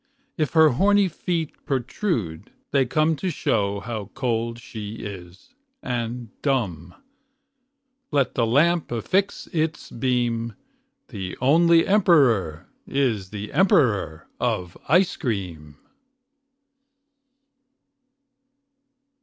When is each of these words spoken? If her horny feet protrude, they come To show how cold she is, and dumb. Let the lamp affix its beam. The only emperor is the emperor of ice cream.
If 0.35 0.53
her 0.53 0.69
horny 0.69 1.07
feet 1.07 1.63
protrude, 1.63 2.51
they 2.71 2.87
come 2.87 3.15
To 3.17 3.29
show 3.29 3.81
how 3.81 4.05
cold 4.15 4.57
she 4.57 4.95
is, 4.95 5.53
and 5.83 6.29
dumb. 6.41 6.95
Let 8.09 8.33
the 8.33 8.47
lamp 8.47 8.91
affix 8.91 9.45
its 9.53 9.91
beam. 9.91 10.55
The 11.09 11.37
only 11.39 11.85
emperor 11.85 12.67
is 12.87 13.29
the 13.29 13.53
emperor 13.53 14.27
of 14.39 14.75
ice 14.89 15.15
cream. 15.15 15.77